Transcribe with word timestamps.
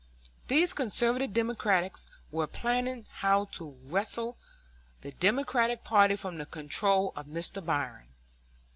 These 0.47 0.73
conservative 0.73 1.31
Democrats 1.31 2.07
were 2.31 2.47
planning 2.47 3.05
how 3.17 3.45
to 3.53 3.77
wrest 3.83 4.15
the 5.01 5.11
Democratic 5.19 5.83
party 5.83 6.15
from 6.15 6.39
the 6.39 6.47
control 6.47 7.13
of 7.15 7.27
Mr. 7.27 7.63
Bryan. 7.63 8.07